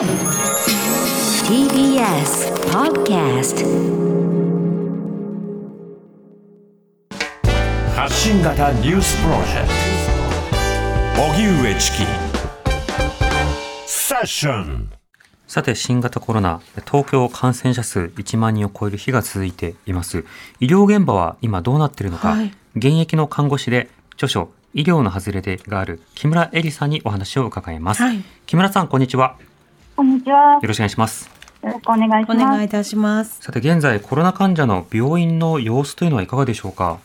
[0.00, 0.08] TBS
[2.72, 3.66] Podcast
[7.94, 9.68] 発信型ニュースプロジェク
[11.16, 11.22] ト。
[11.22, 11.98] 荻上チキ。
[13.84, 14.90] セッション。
[15.46, 20.24] さて、新型コロナ、東京感染者数1万人を超える日が続いています。
[20.60, 22.54] 医療現場は今どうなっているのか、はい。
[22.74, 28.02] 現役の看護師で著書、医療の外れでがある木村恵里さんにお話を伺います。
[28.02, 28.24] はい。
[28.46, 29.36] 木村さん、こんにちは。
[29.96, 30.54] こんにちは。
[30.54, 31.30] よろしくお願いします。
[31.62, 32.46] よろしくお願いしおます。
[32.46, 33.42] 願いいたします。
[33.42, 36.98] さて、現在コロナ患者の病院の様子というのはいかがでしょうか？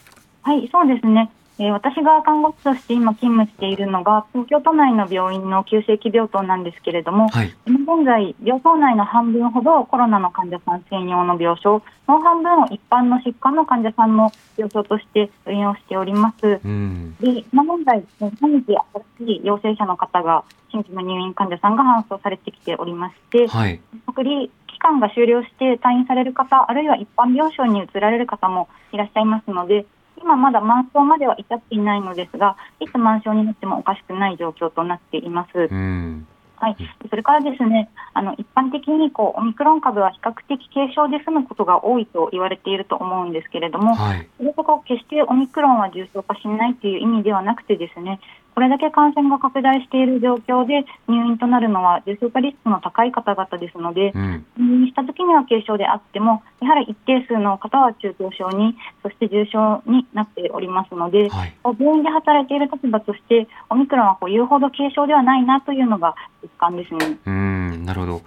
[0.43, 1.29] はい、そうですね。
[1.57, 7.55] えー私が看護師として今勤務しているのが、東京都内の病院の急性期病棟なんですけれども、はい。
[7.65, 16.59] 今現在、病棟内の半分ほどコロナの患者さん専用の病床、もう半分を一般の疾患の患者さんの病床として運用しております。
[16.63, 17.15] うん。
[17.21, 18.03] で、今現在、
[18.41, 18.75] 毎日
[19.17, 23.79] 新しい陽性者の方が、新規の入院患者さんが搬送されてきておりまして、はい。
[24.07, 29.85] 隔離期間が終了して退院される方、あるいは一般病床に移られる方もいらっしゃいますので、
[30.21, 35.57] 今まだ満床までは至っていないのですが、いつ満床になってもおかしくない状況となっています。
[35.57, 36.27] うん。
[36.57, 36.77] はい、
[37.09, 44.27] それからですね、あの一般的にこうオミクロン株は比較的軽症で済むことが多いと言われていると思うんですけれども、はい。
[44.37, 48.19] それとこう決してオミクロンは重症化しないという意味ではなくてですね、
[48.55, 54.45] これだけ感染が拡大している状況で入院となるのは重症化リスクの高い方々ですので、うん。
[54.57, 61.53] 入院した時には軽症であっても、やはり一定数の方は中等症に、そして重症になっておりますので、はい。
[61.77, 67.17] 病院で働いている立場として、オミクロンはこう言うほど軽症ではないなというのが実感ですね。
[67.25, 68.21] うん、なるほど。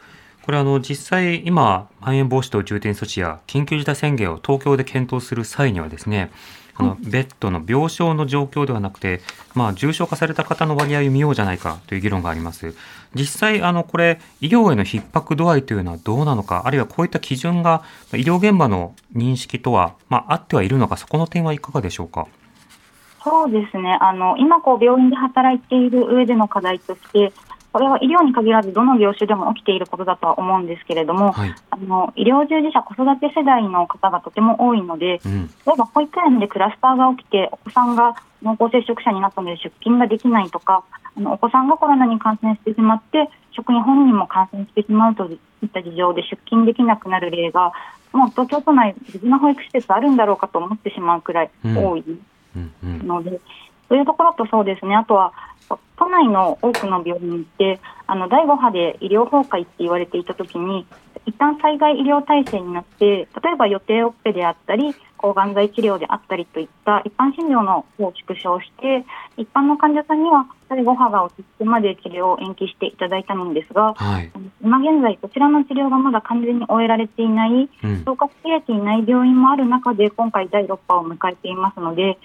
[0.45, 6.31] これあの実際今まん延防止等重点措置や緊急事態宣言を東京で検討する際にはですね、
[6.79, 9.21] あのベッドの病床の状況ではなくて、
[9.55, 12.75] まあ重症化された方の割合を見ようじゃないかという議論があります。
[13.15, 22.27] 実際あのこれ医療への逼迫度合いというのはどうなのか、あるいはこういった基準が医療現場の認識とはまあ合ってはいるのか、そこの点はいかがでしょうか？
[23.25, 23.99] そうですね。
[24.01, 27.33] あの、今こう病院で働いている上での課題として、
[27.73, 31.55] これは医療に限らずどの業種でも起きていることだとは思うんですけれども、はい。
[31.71, 35.47] あの医療従事者、子育て世代の方がとても多いので、うん。
[35.67, 40.83] 例えば保育園でクラスターが起きて、お子さんが濃厚接触者になったので出勤ができないとか、
[41.17, 45.35] あのお子さんがコロナに感染してしまって、職員本人も感染してしまうとい
[45.67, 47.73] った事情で出勤できなくなる例が、
[48.13, 52.05] もう東京都内、別の保育施設あるんだろうかと思ってしまうくらい多い
[52.57, 52.73] うん。
[52.83, 53.07] うん。
[53.07, 53.41] ので、
[53.89, 55.33] そういうところとそうですね、あとは
[55.99, 60.87] 都内の多くの病院って、あの第5波で医療崩壊って言われていたときに、
[61.27, 69.05] 一旦災害医療体制になって、例えば予定オペであったり、抗がん剤治療であったりといった一般診療の方を縮小して、
[69.37, 74.31] 一般の患者さんには第5波が落ち着くまで治療を延期していただいたのですが、はい。
[74.63, 78.05] 今現在、こちらの治療がまだ完全に終えられていない、うん。
[78.05, 82.19] 消化しきれていない病院もある中で、今回第6波を迎えていますので、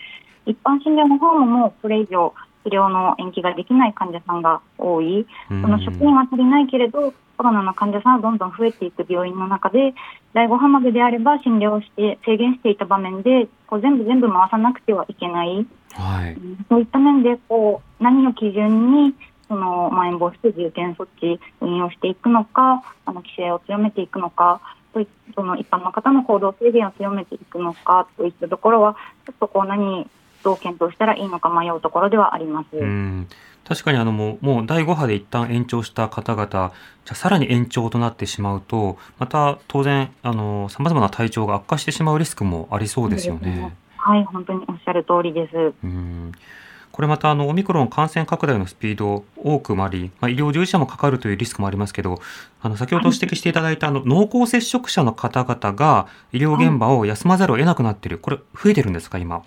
[0.46, 5.62] 一般診療の方ももうこれ以上、治療の延期ができない患者さんが多い、うん。
[5.62, 9.94] その職員は足りないけれど、コロナの患者さんはどんどん増えていく病院の中で、
[10.34, 16.38] 第5波までであれば診療をして制限していた場面で、こう全部全部回さなくてはいけない、はい。
[16.70, 19.14] そういった面でこう何を基準に
[19.48, 24.62] そのまん延防止等重点措置運用していくのか、あの規制を強めていくのか、
[25.36, 30.08] その一般の方の行動制限を強めていくのかといったところは、ちょっとこう何
[30.44, 32.78] どう検討したらいいのか迷うところではあります。
[32.78, 33.28] うん
[33.66, 36.72] 確かにあのもうもう第5波で一旦延長した方々、じゃ
[37.12, 43.74] あさらに延長となってしまうと、また当然、あの、様々な体調が悪化してしまうリスクもありそうですよね。
[43.96, 45.74] はい、本当におっしゃる通りです。
[45.82, 46.34] うん
[46.92, 52.22] これまたあのオミクロン感染拡大のスピード多くもあり、まあ、医療従事者もかかるというリスクもありますけど、
[52.62, 59.42] あの先ほど指摘していただいたあの濃厚接触者の方々が医療現場を休まざるを得なくなっている、これ増えてるんですか、今？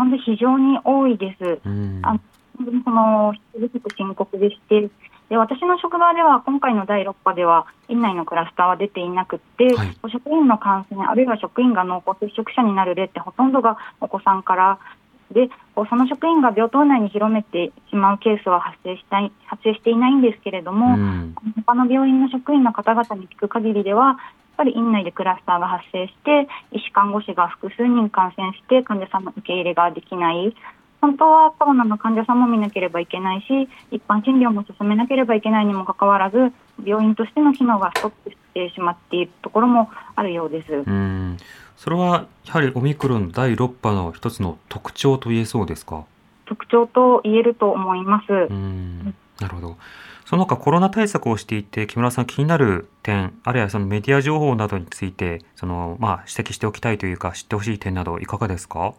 [0.00, 1.60] なんで非常に多いです。
[1.62, 2.00] うん。
[2.02, 2.18] あ
[2.56, 4.88] 本当にその人不足深刻でして、
[5.28, 9.96] で私の職場では今回の第6波では院内のクラスターは出ていなくて、はい。
[10.10, 14.78] 職員の感染、あるいは職員が濃厚接触者になる例ってほとんどがお子さんから
[15.30, 21.34] で、その職員が病棟内に広めてしまうケースは発生したい発生していないんですけれども、うん。
[21.66, 24.18] 他の病院の職員の方々に聞く限りでは、
[24.60, 30.54] ぱり院内でクラスターが発生して、医師看護師が複数人感染して、患者さんの受け入れができない。
[31.00, 36.52] 本当はコロナの患者さんも見なければいけないし、一般診療も進めなければいけないにもかかわらず、
[36.84, 40.72] 病院としての機能がストップしてしまっているところもあるようです。
[40.72, 41.38] うん
[41.76, 46.04] それはやはりオミクロン第6波の一つの特徴と言えそうですか？
[46.44, 48.30] 特徴と言えると思います。
[48.30, 49.76] うんなるほど。
[50.26, 58.94] その他コロナ対策をしていて木村さん気になる点あるいはそのメディア情報などについてその、まあ、指摘しておきたいというか知ってほしい点などいかがですか？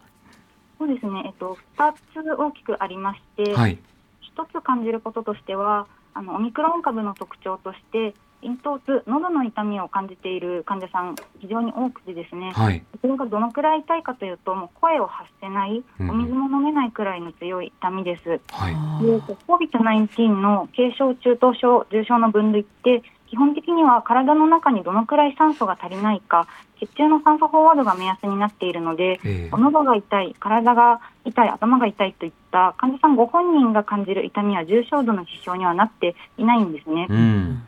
[0.78, 3.78] そうですね、えっと、2つ大きくありまして、はい。
[4.20, 12.84] 一つ感じることとしてはあのオミクロン株の特徴として咽頭痛喉の痛みを感じている患者さん非常に多くてですね、はい。
[13.00, 18.40] それがどのくらい痛いかというともう声を発せないうんお水も飲めないくらいの強い痛みです。
[18.48, 18.74] はい。
[19.06, 19.18] で
[19.48, 23.02] COVID-19 の軽症、中等症、重症の分類って
[23.32, 26.46] 基本的には体の中にどのくらい酸素が足りないか
[26.78, 37.06] 血中の酸素飽和度が目安になっているのでえー喉が痛い、体が痛い、頭が痛いといった患者さんご本人が感じる痛みは重症度の支障にはなっていないんですね。
[37.08, 37.62] うん。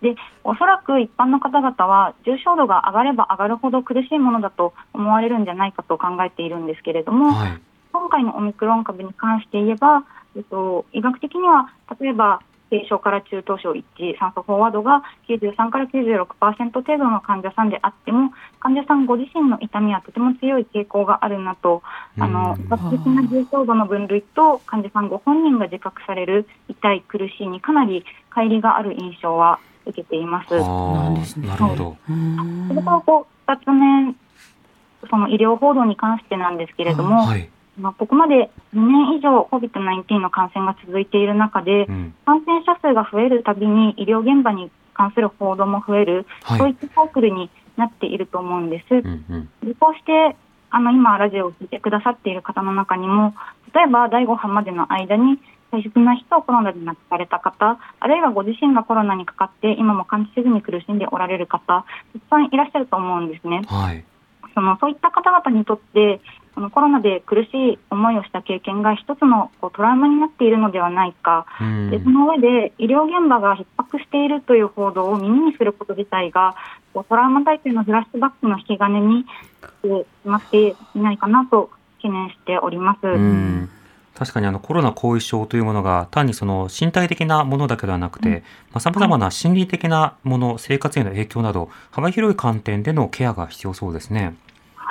[0.00, 0.14] で
[0.44, 7.60] おそらく一般の方々は重症度が上がれば上がるほど苦しいものだと思われるんじゃないかと考えているんですけれども、はい。
[7.92, 10.04] 今回のオミクロン株に関して言えば、
[10.36, 21.82] えっと、医学的には例えば軽症から中等症一致酸素飽和度が93から96%程度の患者さんであっても患者さんご自身の痛みはとても強い傾向があるなと
[22.18, 30.54] あの学的な重症度の分類と患者さんご本人が自覚される痛い苦しいにかなり乖離がある印象は受けています。
[30.54, 31.96] あなんですねーなるほど。
[32.08, 34.14] うんそれからこう2つ目
[35.08, 37.48] その医療報道に関してなんですけれども、はい。
[37.78, 42.14] まあ、ここまで2年以上 COVID-19 の感染が続いている中で、うん。
[42.24, 48.94] 感染者数が増えるたびに医療現場に関する報道も増える、はいそういったサイクルになっていると思うんです。
[48.94, 49.68] うんうん。
[49.68, 50.36] でこうして
[50.70, 53.34] あの今、ラジオを聞いてくださっている方の中にも、
[53.74, 55.40] 例えば第5波までの間に
[55.72, 61.84] 大切な人をコロナで亡くされた方、あるいはご自身がコロナにかかって今も感じせずに苦しんでおられる方、た
[62.18, 63.62] くさんいらっしゃると思うんですね。
[63.66, 64.04] はい。
[64.54, 66.20] そのそういった方々にとって
[66.54, 76.54] このコロナで苦しい思いをした経験が一つのこうトラウマになっているのではないか、うんでその上で医療現場が逼迫しているという報道を耳にすること自体が
[76.94, 79.26] こうトラウマ体験のフラッシュバックの引き金にし
[79.82, 83.06] てしまっていないかなと懸念しております。
[83.06, 83.70] うん
[84.20, 88.42] 確かにあのコロナ後遺症というものが単にその身体的なものだけではなくて、
[88.78, 94.36] さまざ、まな心理的なもの、生活への影響など幅広い観点でのケアが必要そうですね。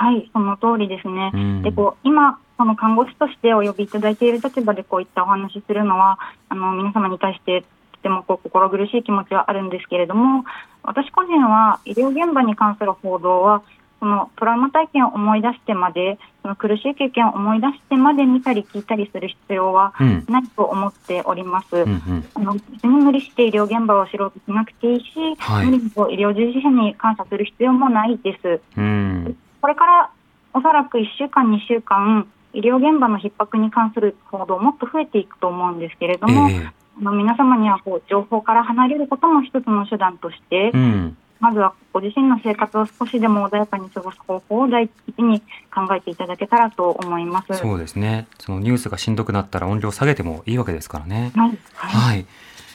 [0.00, 1.30] はい、その通りですね。
[1.34, 6.18] うんでこう今、その看護師としてお呼びいただいている立場でこういったお話しするのは、
[6.48, 10.46] あの皆様に対してとてもこう心苦しい気持ちはあるんですけれども、
[10.82, 13.62] 私個人は医療現場に関する報道は、
[13.98, 20.24] そのトラウマ体験を思い出してまで、その苦しい経験を思い出してまで見たり聞いたりする必要はうん。
[20.30, 21.76] ないと思っております。
[21.76, 22.28] うんうん。
[22.32, 28.60] あの別に無理して医療現場を知ろうとしなくていいし、はい無理に医療従事者に感謝する必要もないです。
[28.78, 29.36] うん。
[29.60, 30.10] これから
[30.54, 41.16] おそらく1週間、2週間、医療現場の逼迫に関する報道もっと増えていくと思うんですけれども、ええあの皆様にはこう情報から離れることも一つの手段として、うん。
[41.38, 45.40] まずはご自身の生活を少しでも穏やかに過ごす方法を第一に
[45.74, 47.54] 考えていただけたらと思います。
[47.54, 48.28] そうですね。
[48.38, 51.32] そのニュースがしんどくなったら音量下げてもいいわけですからね。
[51.34, 52.26] はい、はい、はい。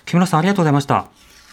[0.06, 1.06] 木村さんありがとうございました。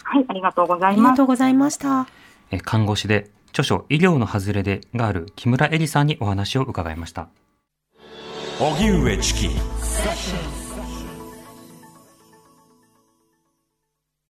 [0.03, 1.17] はい、ありがとうござありがいます。
[1.17, 2.07] とうございました。
[2.49, 7.29] え看護師で著書医療の外れでがある木村恵里さんにお話を伺いました。
[8.59, 9.49] 荻上チキ